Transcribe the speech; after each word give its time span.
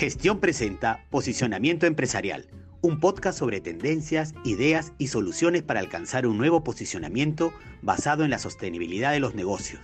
Gestión 0.00 0.40
presenta 0.40 1.04
Posicionamiento 1.10 1.84
Empresarial, 1.84 2.46
un 2.80 3.00
podcast 3.00 3.38
sobre 3.38 3.60
tendencias, 3.60 4.32
ideas 4.46 4.94
y 4.96 5.08
soluciones 5.08 5.62
para 5.62 5.80
alcanzar 5.80 6.26
un 6.26 6.38
nuevo 6.38 6.64
posicionamiento 6.64 7.52
basado 7.82 8.24
en 8.24 8.30
la 8.30 8.38
sostenibilidad 8.38 9.12
de 9.12 9.20
los 9.20 9.34
negocios. 9.34 9.82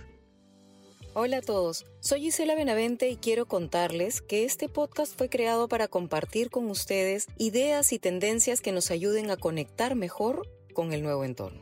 Hola 1.13 1.37
a 1.37 1.41
todos, 1.41 1.85
soy 1.99 2.21
Gisela 2.21 2.55
Benavente 2.55 3.09
y 3.09 3.17
quiero 3.17 3.45
contarles 3.45 4.23
que 4.23 4.43
este 4.43 4.69
podcast 4.69 5.15
fue 5.15 5.29
creado 5.29 5.67
para 5.67 5.87
compartir 5.87 6.49
con 6.49 6.67
ustedes 6.71 7.27
ideas 7.37 7.93
y 7.93 7.99
tendencias 7.99 8.61
que 8.61 8.71
nos 8.71 8.89
ayuden 8.89 9.29
a 9.29 9.37
conectar 9.37 9.93
mejor 9.93 10.49
con 10.73 10.93
el 10.93 11.03
nuevo 11.03 11.25
entorno. 11.25 11.61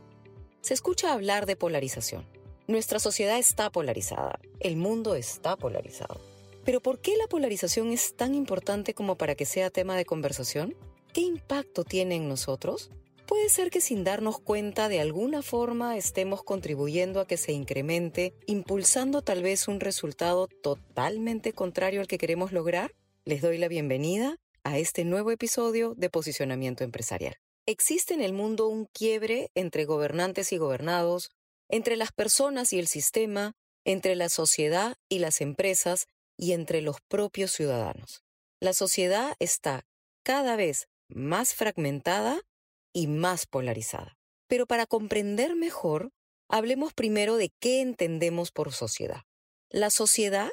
Se 0.62 0.74
escucha 0.74 1.12
hablar 1.12 1.46
de 1.46 1.58
polarización. 1.58 2.26
Nuestra 2.68 3.00
sociedad 3.00 3.38
está 3.38 3.70
polarizada, 3.70 4.40
el 4.62 4.78
mundo 4.78 5.16
está 5.16 5.58
polarizado. 5.58 6.35
Pero 6.66 6.82
¿por 6.82 7.00
qué 7.00 7.16
la 7.16 7.28
polarización 7.28 7.92
es 7.92 8.16
tan 8.16 8.34
importante 8.34 8.96
como 8.96 9.18
para 9.18 9.36
que 9.36 9.46
sea 9.46 9.70
tema 9.70 9.96
de 9.96 10.04
conversación? 10.04 10.76
¿Qué 11.14 11.22
impacto 11.22 11.84
tiene 11.84 12.16
en 12.16 12.28
nosotros? 12.28 12.90
Puede 13.28 13.50
ser 13.50 13.70
que 13.70 13.82
sin 13.82 14.04
darnos 14.04 14.40
cuenta 14.40 14.90
de 14.90 15.00
alguna 15.00 15.44
forma 15.44 15.96
estemos 15.96 16.44
contribuyendo 16.44 17.20
a 17.20 17.28
que 17.28 17.38
se 17.38 17.52
incremente, 17.52 18.34
impulsando 18.48 19.22
tal 19.22 19.44
vez 19.44 19.68
un 19.68 19.80
resultado 19.80 20.48
totalmente 20.48 21.54
contrario 21.54 22.02
al 22.02 22.08
que 22.08 22.18
queremos 22.18 22.52
lograr. 22.52 22.94
Les 23.26 23.44
doy 23.44 23.60
la 23.60 23.68
bienvenida 23.68 24.38
a 24.64 24.80
este 24.80 25.06
nuevo 25.06 25.30
episodio 25.30 25.94
de 25.96 26.10
Posicionamiento 26.10 26.84
Empresarial. 26.84 27.36
Existe 27.68 28.16
en 28.16 28.22
el 28.22 28.34
mundo 28.34 28.68
un 28.68 28.86
quiebre 28.86 29.52
entre 29.54 29.86
gobernantes 29.86 30.52
y 30.52 30.58
gobernados, 30.58 31.30
entre 31.70 31.96
las 31.96 32.12
personas 32.12 32.74
y 32.74 32.80
el 32.80 32.88
sistema, 32.88 33.54
entre 33.86 34.16
la 34.16 34.30
sociedad 34.30 34.98
y 35.10 35.20
las 35.20 35.42
empresas, 35.42 36.08
y 36.38 36.54
entre 36.54 36.82
los 36.82 36.98
propios 37.08 37.52
ciudadanos. 37.52 38.24
La 38.60 38.74
sociedad 38.74 39.36
está 39.40 39.86
cada 40.24 40.56
vez 40.56 40.88
más 41.08 41.54
fragmentada 41.54 42.42
y 42.94 43.08
más 43.08 43.46
polarizada. 43.46 44.18
Pero 44.48 44.66
para 44.66 44.86
comprender 44.86 45.56
mejor, 45.56 46.12
hablemos 46.50 46.94
primero 46.94 47.38
de 47.38 47.52
qué 47.60 47.82
entendemos 47.82 48.52
por 48.52 48.74
sociedad. 48.74 49.22
La 49.70 49.90
sociedad 49.90 50.52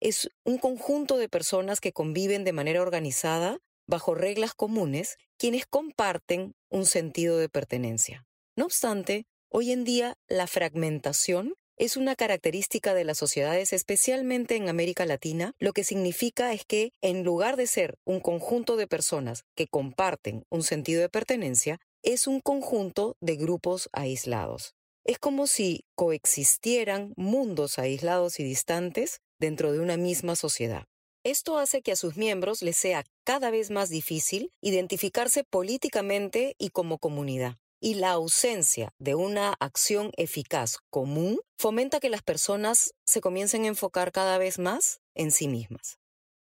es 0.00 0.30
un 0.44 0.58
conjunto 0.58 1.16
de 1.16 1.28
personas 1.28 1.80
que 1.80 1.92
conviven 1.92 2.44
de 2.44 2.52
manera 2.52 2.82
organizada 2.82 3.58
bajo 3.86 4.14
reglas 4.14 4.54
comunes, 4.54 5.16
quienes 5.38 5.66
comparten 5.66 6.54
un 6.68 6.84
sentido 6.84 7.38
de 7.38 7.48
pertenencia. 7.48 8.26
No 8.54 8.66
obstante, 8.66 9.26
hoy 9.48 9.72
en 9.72 9.84
día 9.84 10.16
la 10.28 10.46
fragmentación 10.46 11.54
es 11.78 11.96
una 11.96 12.16
característica 12.16 12.92
de 12.92 13.04
las 13.04 13.18
sociedades, 13.18 13.72
especialmente 13.72 14.56
en 14.56 14.68
América 14.68 15.06
Latina, 15.06 15.54
lo 15.60 15.72
que 15.72 15.84
significa 15.84 16.52
es 16.52 16.64
que 16.64 16.92
en 17.00 17.22
lugar 17.22 17.56
de 17.56 17.68
ser 17.68 17.98
un 18.04 18.20
conjunto 18.20 18.76
de 18.76 18.88
personas 18.88 19.44
que 19.54 19.68
comparten 19.68 20.44
un 20.50 20.64
sentido 20.64 21.00
de 21.00 21.08
pertenencia, 21.08 21.78
es 22.02 22.26
un 22.26 22.40
conjunto 22.40 23.16
de 23.20 23.36
grupos 23.36 23.88
aislados. 23.92 24.74
Es 25.04 25.18
como 25.18 25.46
si 25.46 25.84
coexistieran 25.94 27.14
mundos 27.16 27.78
aislados 27.78 28.40
y 28.40 28.44
distantes 28.44 29.20
dentro 29.38 29.72
de 29.72 29.78
una 29.80 29.96
misma 29.96 30.34
sociedad. 30.34 30.84
Esto 31.24 31.58
hace 31.58 31.82
que 31.82 31.92
a 31.92 31.96
sus 31.96 32.16
miembros 32.16 32.60
les 32.60 32.76
sea 32.76 33.04
cada 33.24 33.50
vez 33.50 33.70
más 33.70 33.88
difícil 33.88 34.50
identificarse 34.60 35.44
políticamente 35.44 36.54
y 36.58 36.70
como 36.70 36.98
comunidad 36.98 37.56
y 37.80 37.94
la 37.94 38.10
ausencia 38.10 38.92
de 38.98 39.14
una 39.14 39.54
acción 39.60 40.10
eficaz 40.16 40.78
común 40.90 41.40
fomenta 41.58 42.00
que 42.00 42.10
las 42.10 42.22
personas 42.22 42.94
se 43.06 43.20
comiencen 43.20 43.64
a 43.64 43.68
enfocar 43.68 44.12
cada 44.12 44.38
vez 44.38 44.58
más 44.58 45.00
en 45.14 45.30
sí 45.30 45.48
mismas. 45.48 45.98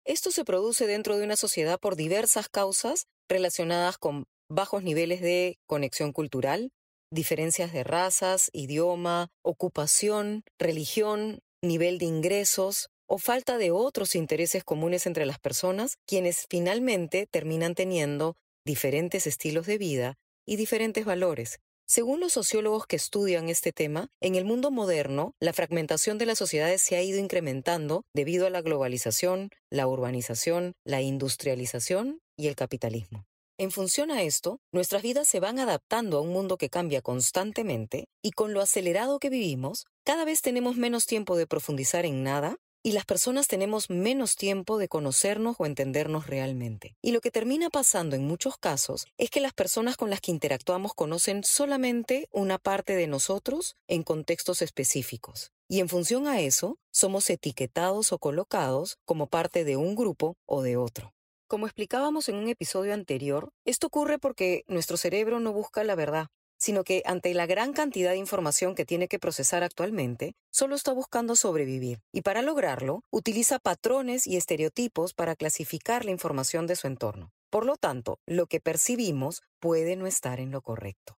Esto 0.04 0.30
se 0.30 0.44
produce 0.44 0.86
dentro 0.86 1.16
de 1.16 1.24
una 1.24 1.36
sociedad 1.36 1.78
por 1.78 1.96
diversas 1.96 2.48
causas 2.48 3.06
relacionadas 3.28 3.98
con 3.98 4.26
bajos 4.48 4.82
niveles 4.82 5.20
de 5.20 5.58
conexión 5.66 6.12
cultural, 6.12 6.72
diferencias 7.12 7.72
de 7.72 7.84
razas, 7.84 8.50
idioma, 8.52 9.28
ocupación, 9.42 10.42
religión, 10.58 11.40
nivel 11.62 11.98
de 11.98 12.06
ingresos 12.06 12.88
o 13.06 13.18
falta 13.18 13.58
de 13.58 13.70
otros 13.70 14.14
intereses 14.14 14.64
comunes 14.64 15.06
entre 15.06 15.26
las 15.26 15.38
personas, 15.38 15.96
quienes 16.06 16.46
finalmente 16.48 17.26
terminan 17.26 17.74
teniendo 17.74 18.36
diferentes 18.64 19.26
estilos 19.26 19.66
de 19.66 19.78
vida 19.78 20.18
y 20.50 20.56
diferentes 20.56 21.04
valores. 21.04 21.60
Según 21.86 22.18
los 22.18 22.32
sociólogos 22.32 22.84
que 22.88 22.96
estudian 22.96 23.48
este 23.48 23.70
tema, 23.72 24.08
en 24.20 24.34
el 24.34 24.44
mundo 24.44 24.72
moderno, 24.72 25.36
la 25.38 25.52
fragmentación 25.52 26.18
de 26.18 26.26
las 26.26 26.38
sociedades 26.38 26.82
se 26.82 26.96
ha 26.96 27.02
ido 27.02 27.20
incrementando 27.20 28.02
debido 28.12 28.48
a 28.48 28.50
la 28.50 28.60
globalización, 28.60 29.50
la 29.70 29.86
urbanización, 29.86 30.72
la 30.84 31.02
industrialización 31.02 32.18
y 32.36 32.48
el 32.48 32.56
capitalismo. 32.56 33.26
En 33.58 33.70
función 33.70 34.10
a 34.10 34.24
esto, 34.24 34.58
nuestras 34.72 35.02
vidas 35.02 35.28
se 35.28 35.38
van 35.38 35.60
adaptando 35.60 36.18
a 36.18 36.20
un 36.20 36.32
mundo 36.32 36.56
que 36.56 36.68
cambia 36.68 37.00
constantemente 37.00 38.08
y 38.20 38.32
con 38.32 38.52
lo 38.52 38.60
acelerado 38.60 39.20
que 39.20 39.30
vivimos, 39.30 39.86
cada 40.04 40.24
vez 40.24 40.42
tenemos 40.42 40.76
menos 40.76 41.06
tiempo 41.06 41.36
de 41.36 41.46
profundizar 41.46 42.04
en 42.06 42.24
nada 42.24 42.56
y 42.82 42.92
las 42.92 43.04
personas 43.04 43.46
tenemos 43.46 43.90
menos 43.90 44.36
tiempo 44.36 44.78
de 44.78 44.88
conocernos 44.88 45.56
o 45.58 45.66
entendernos 45.66 46.26
realmente. 46.26 46.96
Y 47.02 47.12
lo 47.12 47.20
que 47.20 47.30
termina 47.30 47.68
pasando 47.68 48.16
en 48.16 48.26
muchos 48.26 48.56
casos 48.56 49.06
es 49.18 49.30
que 49.30 49.40
las 49.40 49.52
personas 49.52 49.96
con 49.96 50.10
las 50.10 50.20
que 50.20 50.30
interactuamos 50.30 50.94
conocen 50.94 51.44
solamente 51.44 52.28
una 52.32 52.58
parte 52.58 52.94
de 52.94 53.06
nosotros 53.06 53.76
en 53.86 54.02
contextos 54.02 54.62
específicos. 54.62 55.52
Y 55.68 55.80
en 55.80 55.88
función 55.88 56.26
a 56.26 56.40
eso, 56.40 56.78
somos 56.90 57.28
etiquetados 57.30 58.12
o 58.12 58.18
colocados 58.18 58.98
como 59.04 59.28
parte 59.28 59.64
de 59.64 59.76
un 59.76 59.94
grupo 59.94 60.36
o 60.46 60.62
de 60.62 60.76
otro. 60.76 61.12
Como 61.46 61.66
explicábamos 61.66 62.28
en 62.28 62.36
un 62.36 62.48
episodio 62.48 62.94
anterior, 62.94 63.52
esto 63.64 63.88
ocurre 63.88 64.18
porque 64.18 64.64
nuestro 64.68 64.96
cerebro 64.96 65.40
no 65.40 65.52
busca 65.52 65.84
la 65.84 65.96
verdad, 65.96 66.28
sino 66.60 66.84
que 66.84 67.02
ante 67.06 67.32
la 67.32 67.46
gran 67.46 67.72
cantidad 67.72 68.10
de 68.10 68.18
información 68.18 68.74
que 68.74 68.84
tiene 68.84 69.08
que 69.08 69.18
procesar 69.18 69.64
actualmente, 69.64 70.34
solo 70.52 70.76
está 70.76 70.92
buscando 70.92 71.34
sobrevivir 71.34 72.02
y 72.12 72.20
para 72.20 72.42
lograrlo 72.42 73.02
utiliza 73.10 73.58
patrones 73.58 74.26
y 74.26 74.36
estereotipos 74.36 75.14
para 75.14 75.36
clasificar 75.36 76.04
la 76.04 76.10
información 76.10 76.66
de 76.66 76.76
su 76.76 76.86
entorno. 76.86 77.32
Por 77.48 77.64
lo 77.64 77.76
tanto, 77.76 78.18
lo 78.26 78.46
que 78.46 78.60
percibimos 78.60 79.42
puede 79.58 79.96
no 79.96 80.06
estar 80.06 80.38
en 80.38 80.50
lo 80.50 80.60
correcto. 80.60 81.16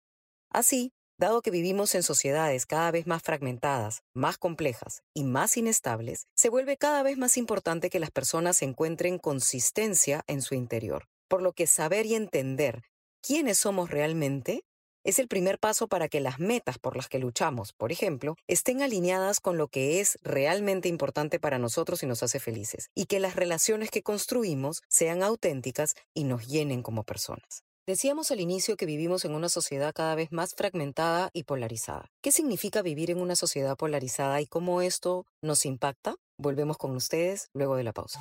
Así, 0.49 0.93
dado 1.19 1.43
que 1.43 1.51
vivimos 1.51 1.95
en 1.97 2.05
sociedades 2.05 2.65
cada 2.65 2.91
vez 2.93 3.07
más 3.07 3.23
fragmentadas, 3.23 4.03
más 4.15 4.39
complejas 4.39 5.03
y 5.13 5.25
más 5.25 5.57
inestables, 5.57 6.27
se 6.37 6.51
vuelve 6.51 6.77
cada 6.77 7.03
vez 7.03 7.19
más 7.19 7.37
importante 7.37 7.91
que 7.91 8.01
las 8.01 8.13
personas 8.13 8.63
encuentren 8.63 9.19
consistencia 9.19 10.23
en 10.29 10.41
su 10.41 10.55
interior, 10.55 11.09
por 11.29 11.43
lo 11.43 11.53
que 11.53 11.67
saber 11.67 12.07
y 12.07 12.15
entender 12.15 12.85
quiénes 13.21 13.59
somos 13.59 13.91
realmente 13.91 14.65
es 15.05 15.19
el 15.19 15.29
primer 15.29 15.59
paso 15.59 15.89
para 15.89 16.09
que 16.09 16.21
las 16.21 16.39
metas 16.39 16.79
por 16.79 16.97
las 16.97 17.09
que 17.09 17.19
luchamos, 17.19 17.73
por 17.73 17.93
ejemplo, 17.93 18.37
estén 18.47 18.83
alineadas 18.83 19.41
con 19.41 19.59
lo 19.59 19.69
que 19.69 20.01
es 20.01 20.19
realmente 20.23 20.89
importante 20.89 21.41
para 21.41 21.59
nosotros 21.59 22.03
y 22.03 22.07
nos 22.07 22.23
hace 22.23 22.41
felices, 22.41 22.91
y 22.95 23.07
que 23.07 23.21
las 23.21 23.37
relaciones 23.37 23.91
que 23.91 24.03
construimos 24.03 24.83
sean 24.89 25.23
auténticas 25.23 25.95
y 26.15 26.25
nos 26.25 26.47
llenen 26.47 26.83
como 26.83 27.05
personas. 27.05 27.65
Decíamos 27.85 28.31
al 28.31 28.39
inicio 28.39 28.77
que 28.77 28.87
vivimos 28.87 29.25
en 29.25 29.35
una 29.35 29.49
sociedad 29.49 29.93
cada 29.93 30.15
vez 30.15 30.31
más 30.31 30.55
fragmentada 30.55 31.31
y 31.33 31.43
polarizada. 31.43 32.13
¿Qué 32.21 32.31
significa 32.31 32.81
vivir 32.81 33.11
en 33.11 33.21
una 33.21 33.35
sociedad 33.35 33.77
polarizada 33.77 34.41
y 34.41 34.47
cómo 34.47 34.83
esto 34.83 35.27
nos 35.41 35.67
impacta? 35.67 36.15
Volvemos 36.39 36.79
con 36.79 36.95
ustedes 36.95 37.49
luego 37.55 37.75
de 37.75 37.83
la 37.83 37.93
pausa. 37.93 38.21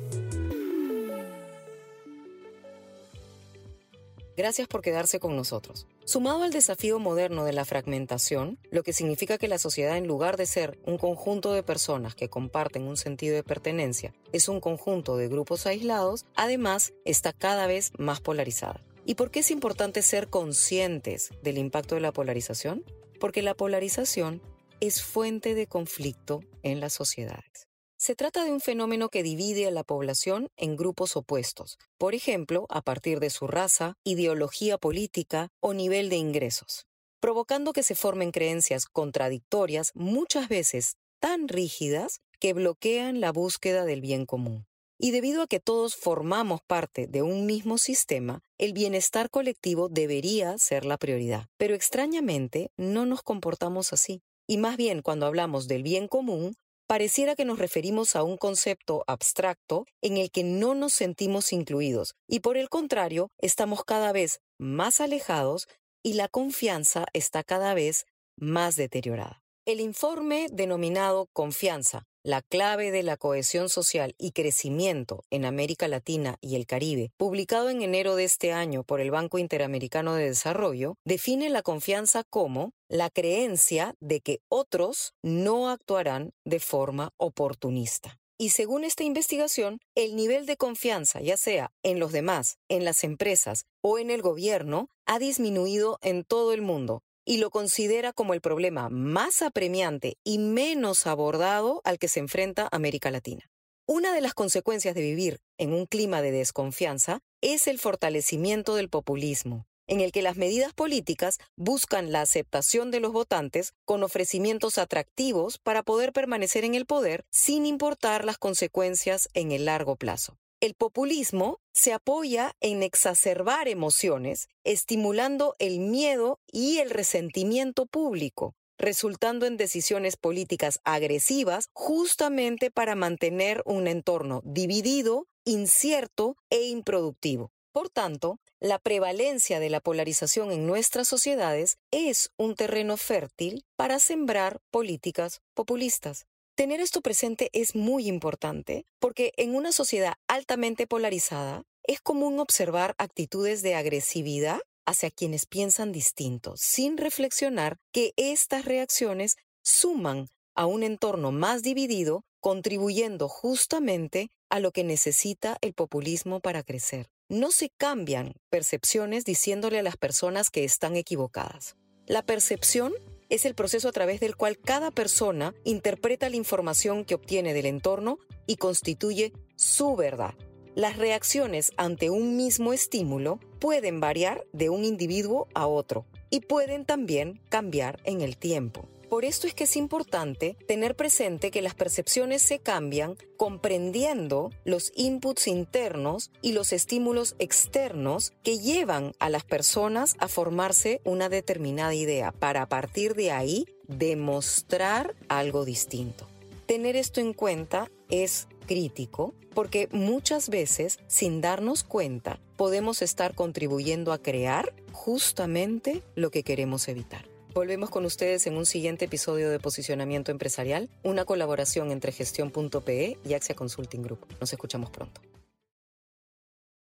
Gracias 4.37 4.67
por 4.67 4.81
quedarse 4.81 5.19
con 5.19 5.35
nosotros. 5.35 5.87
Sumado 6.05 6.43
al 6.43 6.51
desafío 6.51 6.99
moderno 6.99 7.43
de 7.43 7.53
la 7.53 7.65
fragmentación, 7.65 8.57
lo 8.71 8.83
que 8.83 8.93
significa 8.93 9.37
que 9.37 9.47
la 9.47 9.57
sociedad 9.57 9.97
en 9.97 10.07
lugar 10.07 10.37
de 10.37 10.45
ser 10.45 10.79
un 10.85 10.97
conjunto 10.97 11.51
de 11.53 11.63
personas 11.63 12.15
que 12.15 12.29
comparten 12.29 12.83
un 12.83 12.97
sentido 12.97 13.35
de 13.35 13.43
pertenencia, 13.43 14.13
es 14.31 14.47
un 14.47 14.61
conjunto 14.61 15.17
de 15.17 15.27
grupos 15.27 15.65
aislados, 15.65 16.25
además 16.35 16.93
está 17.05 17.33
cada 17.33 17.67
vez 17.67 17.91
más 17.97 18.21
polarizada. 18.21 18.83
¿Y 19.05 19.15
por 19.15 19.31
qué 19.31 19.39
es 19.39 19.51
importante 19.51 20.01
ser 20.01 20.29
conscientes 20.29 21.31
del 21.41 21.57
impacto 21.57 21.95
de 21.95 22.01
la 22.01 22.13
polarización? 22.13 22.85
Porque 23.19 23.41
la 23.41 23.55
polarización 23.55 24.41
es 24.79 25.01
fuente 25.01 25.55
de 25.55 25.67
conflicto 25.67 26.41
en 26.63 26.79
las 26.79 26.93
sociedades. 26.93 27.70
Se 28.01 28.15
trata 28.15 28.43
de 28.43 28.51
un 28.51 28.61
fenómeno 28.61 29.09
que 29.09 29.21
divide 29.21 29.67
a 29.67 29.71
la 29.71 29.83
población 29.83 30.49
en 30.57 30.75
grupos 30.75 31.15
opuestos, 31.15 31.77
por 31.99 32.15
ejemplo, 32.15 32.65
a 32.69 32.81
partir 32.81 33.19
de 33.19 33.29
su 33.29 33.45
raza, 33.45 33.93
ideología 34.03 34.79
política 34.79 35.49
o 35.59 35.75
nivel 35.75 36.09
de 36.09 36.15
ingresos, 36.15 36.87
provocando 37.19 37.73
que 37.73 37.83
se 37.83 37.93
formen 37.93 38.31
creencias 38.31 38.87
contradictorias, 38.87 39.91
muchas 39.93 40.49
veces 40.49 40.95
tan 41.19 41.47
rígidas, 41.47 42.21
que 42.39 42.53
bloquean 42.53 43.21
la 43.21 43.31
búsqueda 43.31 43.85
del 43.85 44.01
bien 44.01 44.25
común. 44.25 44.65
Y 44.97 45.11
debido 45.11 45.43
a 45.43 45.47
que 45.47 45.59
todos 45.59 45.95
formamos 45.95 46.61
parte 46.65 47.05
de 47.05 47.21
un 47.21 47.45
mismo 47.45 47.77
sistema, 47.77 48.41
el 48.57 48.73
bienestar 48.73 49.29
colectivo 49.29 49.89
debería 49.89 50.57
ser 50.57 50.85
la 50.85 50.97
prioridad. 50.97 51.49
Pero 51.57 51.75
extrañamente 51.75 52.71
no 52.77 53.05
nos 53.05 53.21
comportamos 53.21 53.93
así. 53.93 54.23
Y 54.47 54.57
más 54.57 54.75
bien 54.75 55.03
cuando 55.03 55.27
hablamos 55.27 55.67
del 55.67 55.83
bien 55.83 56.07
común, 56.07 56.55
pareciera 56.91 57.37
que 57.37 57.45
nos 57.45 57.57
referimos 57.57 58.17
a 58.17 58.23
un 58.23 58.35
concepto 58.35 59.05
abstracto 59.07 59.85
en 60.01 60.17
el 60.17 60.29
que 60.29 60.43
no 60.43 60.75
nos 60.75 60.91
sentimos 60.91 61.53
incluidos 61.53 62.15
y 62.27 62.41
por 62.41 62.57
el 62.57 62.67
contrario 62.67 63.29
estamos 63.37 63.85
cada 63.85 64.11
vez 64.11 64.41
más 64.59 64.99
alejados 64.99 65.69
y 66.03 66.15
la 66.15 66.27
confianza 66.27 67.05
está 67.13 67.45
cada 67.45 67.73
vez 67.75 68.07
más 68.35 68.75
deteriorada. 68.75 69.41
El 69.65 69.79
informe 69.79 70.47
denominado 70.51 71.29
Confianza, 71.31 72.03
la 72.23 72.41
clave 72.41 72.91
de 72.91 73.03
la 73.03 73.17
cohesión 73.17 73.69
social 73.69 74.15
y 74.17 74.31
crecimiento 74.31 75.23
en 75.29 75.45
América 75.45 75.87
Latina 75.87 76.37
y 76.41 76.55
el 76.55 76.65
Caribe, 76.65 77.11
publicado 77.17 77.69
en 77.69 77.81
enero 77.81 78.15
de 78.15 78.25
este 78.25 78.51
año 78.51 78.83
por 78.83 79.01
el 79.01 79.11
Banco 79.11 79.39
Interamericano 79.39 80.13
de 80.13 80.25
Desarrollo, 80.25 80.95
define 81.03 81.49
la 81.49 81.61
confianza 81.63 82.23
como 82.23 82.73
la 82.89 83.09
creencia 83.09 83.95
de 83.99 84.21
que 84.21 84.41
otros 84.49 85.13
no 85.23 85.69
actuarán 85.69 86.33
de 86.45 86.59
forma 86.59 87.13
oportunista. 87.17 88.19
Y 88.37 88.49
según 88.49 88.83
esta 88.83 89.03
investigación, 89.03 89.79
el 89.93 90.15
nivel 90.15 90.47
de 90.47 90.57
confianza, 90.57 91.21
ya 91.21 91.37
sea 91.37 91.71
en 91.83 91.99
los 91.99 92.11
demás, 92.11 92.57
en 92.69 92.85
las 92.85 93.03
empresas 93.03 93.65
o 93.81 93.99
en 93.99 94.09
el 94.09 94.23
gobierno, 94.23 94.89
ha 95.05 95.19
disminuido 95.19 95.99
en 96.01 96.23
todo 96.23 96.51
el 96.51 96.63
mundo, 96.63 97.03
y 97.25 97.37
lo 97.37 97.49
considera 97.49 98.13
como 98.13 98.33
el 98.33 98.41
problema 98.41 98.89
más 98.89 99.41
apremiante 99.41 100.17
y 100.23 100.37
menos 100.39 101.07
abordado 101.07 101.81
al 101.83 101.99
que 101.99 102.07
se 102.07 102.19
enfrenta 102.19 102.67
América 102.71 103.11
Latina. 103.11 103.49
Una 103.87 104.13
de 104.13 104.21
las 104.21 104.33
consecuencias 104.33 104.95
de 104.95 105.01
vivir 105.01 105.39
en 105.57 105.73
un 105.73 105.85
clima 105.85 106.21
de 106.21 106.31
desconfianza 106.31 107.19
es 107.41 107.67
el 107.67 107.79
fortalecimiento 107.79 108.75
del 108.75 108.89
populismo, 108.89 109.65
en 109.87 109.99
el 109.99 110.11
que 110.11 110.21
las 110.21 110.37
medidas 110.37 110.73
políticas 110.73 111.37
buscan 111.57 112.11
la 112.11 112.21
aceptación 112.21 112.91
de 112.91 113.01
los 113.01 113.11
votantes 113.11 113.73
con 113.83 114.03
ofrecimientos 114.03 114.77
atractivos 114.77 115.57
para 115.57 115.83
poder 115.83 116.13
permanecer 116.13 116.63
en 116.63 116.75
el 116.75 116.85
poder 116.85 117.25
sin 117.31 117.65
importar 117.65 118.23
las 118.23 118.37
consecuencias 118.37 119.27
en 119.33 119.51
el 119.51 119.65
largo 119.65 119.97
plazo. 119.97 120.37
El 120.61 120.75
populismo 120.75 121.59
se 121.73 121.91
apoya 121.91 122.55
en 122.59 122.83
exacerbar 122.83 123.67
emociones, 123.67 124.47
estimulando 124.63 125.55
el 125.57 125.79
miedo 125.79 126.39
y 126.45 126.77
el 126.77 126.91
resentimiento 126.91 127.87
público, 127.87 128.53
resultando 128.77 129.47
en 129.47 129.57
decisiones 129.57 130.17
políticas 130.17 130.79
agresivas 130.83 131.69
justamente 131.73 132.69
para 132.69 132.93
mantener 132.93 133.63
un 133.65 133.87
entorno 133.87 134.43
dividido, 134.45 135.25
incierto 135.45 136.35
e 136.51 136.67
improductivo. 136.67 137.51
Por 137.71 137.89
tanto, 137.89 138.37
la 138.59 138.77
prevalencia 138.77 139.59
de 139.59 139.71
la 139.71 139.79
polarización 139.79 140.51
en 140.51 140.67
nuestras 140.67 141.07
sociedades 141.07 141.79
es 141.89 142.29
un 142.37 142.53
terreno 142.53 142.97
fértil 142.97 143.65
para 143.75 143.97
sembrar 143.97 144.59
políticas 144.69 145.41
populistas. 145.55 146.27
Tener 146.55 146.81
esto 146.81 147.01
presente 147.01 147.49
es 147.53 147.75
muy 147.75 148.07
importante 148.07 148.85
porque 148.99 149.31
en 149.37 149.55
una 149.55 149.71
sociedad 149.71 150.15
altamente 150.27 150.85
polarizada 150.85 151.63
es 151.83 152.01
común 152.01 152.39
observar 152.39 152.93
actitudes 152.97 153.61
de 153.61 153.75
agresividad 153.75 154.59
hacia 154.85 155.11
quienes 155.11 155.45
piensan 155.45 155.91
distinto, 155.91 156.53
sin 156.57 156.97
reflexionar 156.97 157.77
que 157.91 158.13
estas 158.17 158.65
reacciones 158.65 159.37
suman 159.63 160.27
a 160.53 160.65
un 160.65 160.83
entorno 160.83 161.31
más 161.31 161.63
dividido, 161.63 162.25
contribuyendo 162.41 163.29
justamente 163.29 164.29
a 164.49 164.59
lo 164.59 164.71
que 164.71 164.83
necesita 164.83 165.57
el 165.61 165.73
populismo 165.73 166.41
para 166.41 166.63
crecer. 166.63 167.07
No 167.29 167.51
se 167.51 167.69
cambian 167.77 168.33
percepciones 168.49 169.23
diciéndole 169.23 169.79
a 169.79 169.83
las 169.83 169.95
personas 169.95 170.49
que 170.49 170.65
están 170.65 170.97
equivocadas. 170.97 171.75
La 172.07 172.23
percepción 172.23 172.93
es 173.31 173.45
el 173.45 173.55
proceso 173.55 173.87
a 173.87 173.93
través 173.93 174.19
del 174.19 174.35
cual 174.35 174.59
cada 174.59 174.91
persona 174.91 175.55
interpreta 175.63 176.29
la 176.29 176.35
información 176.35 177.05
que 177.05 177.15
obtiene 177.15 177.53
del 177.53 177.65
entorno 177.65 178.19
y 178.45 178.57
constituye 178.57 179.31
su 179.55 179.95
verdad. 179.95 180.35
Las 180.75 180.97
reacciones 180.97 181.71
ante 181.77 182.09
un 182.09 182.35
mismo 182.35 182.73
estímulo 182.73 183.39
pueden 183.59 184.01
variar 184.01 184.45
de 184.51 184.69
un 184.69 184.83
individuo 184.83 185.47
a 185.53 185.65
otro 185.65 186.05
y 186.29 186.41
pueden 186.41 186.85
también 186.85 187.41
cambiar 187.49 188.01
en 188.03 188.19
el 188.19 188.35
tiempo. 188.37 188.89
Por 189.11 189.25
esto 189.25 189.45
es 189.45 189.53
que 189.53 189.65
es 189.65 189.75
importante 189.75 190.55
tener 190.69 190.95
presente 190.95 191.51
que 191.51 191.61
las 191.61 191.75
percepciones 191.75 192.41
se 192.43 192.59
cambian 192.59 193.17
comprendiendo 193.35 194.51
los 194.63 194.93
inputs 194.95 195.47
internos 195.47 196.31
y 196.41 196.53
los 196.53 196.71
estímulos 196.71 197.35
externos 197.37 198.31
que 198.41 198.59
llevan 198.59 199.11
a 199.19 199.29
las 199.29 199.43
personas 199.43 200.15
a 200.19 200.29
formarse 200.29 201.01
una 201.03 201.27
determinada 201.27 201.93
idea 201.93 202.31
para 202.31 202.61
a 202.61 202.69
partir 202.69 203.13
de 203.15 203.31
ahí 203.31 203.65
demostrar 203.89 205.13
algo 205.27 205.65
distinto. 205.65 206.25
Tener 206.65 206.95
esto 206.95 207.19
en 207.19 207.33
cuenta 207.33 207.91
es 208.09 208.47
crítico 208.65 209.35
porque 209.53 209.89
muchas 209.91 210.47
veces, 210.47 210.99
sin 211.07 211.41
darnos 211.41 211.83
cuenta, 211.83 212.39
podemos 212.55 213.01
estar 213.01 213.35
contribuyendo 213.35 214.13
a 214.13 214.19
crear 214.19 214.73
justamente 214.93 216.01
lo 216.15 216.31
que 216.31 216.43
queremos 216.43 216.87
evitar. 216.87 217.30
Volvemos 217.53 217.89
con 217.89 218.05
ustedes 218.05 218.47
en 218.47 218.55
un 218.55 218.65
siguiente 218.65 219.05
episodio 219.05 219.49
de 219.49 219.59
Posicionamiento 219.59 220.31
Empresarial, 220.31 220.89
una 221.03 221.25
colaboración 221.25 221.91
entre 221.91 222.13
gestión.pe 222.13 223.17
y 223.25 223.33
Axia 223.33 223.55
Consulting 223.55 224.03
Group. 224.03 224.25
Nos 224.39 224.53
escuchamos 224.53 224.89
pronto. 224.89 225.19